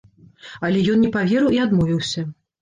Але 0.69 0.79
ён 0.93 0.97
не 1.05 1.11
паверыў 1.17 1.53
і 1.57 1.61
адмовіўся. 1.67 2.25